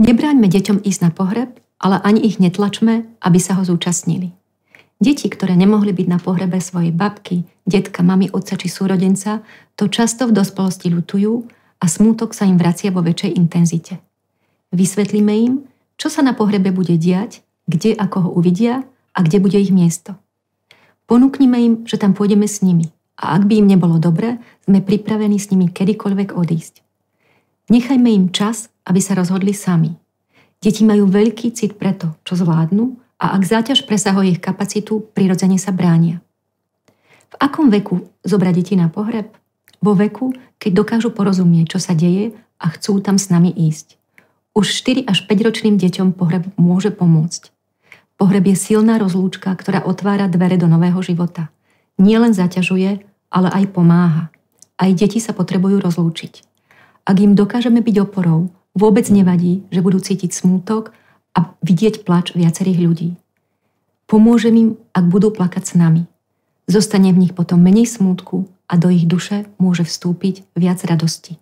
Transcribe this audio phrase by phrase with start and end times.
[0.00, 4.32] Nebráňme deťom ísť na pohreb, ale ani ich netlačme, aby sa ho zúčastnili.
[4.96, 9.44] Deti, ktoré nemohli byť na pohrebe svojej babky, detka, mamy, otca či súrodenca,
[9.76, 11.44] to často v dospelosti lutujú
[11.80, 14.00] a smútok sa im vracia vo väčšej intenzite.
[14.72, 15.68] Vysvetlíme im,
[16.00, 18.80] čo sa na pohrebe bude diať, kde ako ho uvidia
[19.12, 20.16] a kde bude ich miesto.
[21.04, 22.88] Ponúknime im, že tam pôjdeme s nimi
[23.20, 26.80] a ak by im nebolo dobre, sme pripravení s nimi kedykoľvek odísť.
[27.68, 29.94] Nechajme im čas, aby sa rozhodli sami.
[30.58, 35.56] Deti majú veľký cit pre to, čo zvládnu a ak záťaž presahuje ich kapacitu, prirodzene
[35.62, 36.18] sa bránia.
[37.30, 39.30] V akom veku zobrať deti na pohreb?
[39.78, 43.96] Vo veku, keď dokážu porozumieť, čo sa deje a chcú tam s nami ísť.
[44.52, 47.54] Už 4 až 5 ročným deťom pohreb môže pomôcť.
[48.20, 51.48] Pohreb je silná rozlúčka, ktorá otvára dvere do nového života.
[51.96, 53.00] Nie len zaťažuje,
[53.32, 54.28] ale aj pomáha.
[54.76, 56.44] Aj deti sa potrebujú rozlúčiť.
[57.08, 60.94] Ak im dokážeme byť oporou, vôbec nevadí, že budú cítiť smútok
[61.34, 63.10] a vidieť plač viacerých ľudí.
[64.10, 66.02] Pomôžem im, ak budú plakať s nami.
[66.66, 71.38] Zostane v nich potom menej smútku a do ich duše môže vstúpiť viac radosti.